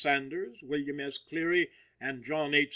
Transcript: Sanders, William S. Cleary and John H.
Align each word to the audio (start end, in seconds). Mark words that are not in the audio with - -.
Sanders, 0.01 0.59
William 0.63 0.99
S. 0.99 1.19
Cleary 1.29 1.69
and 2.01 2.23
John 2.23 2.55
H. 2.55 2.69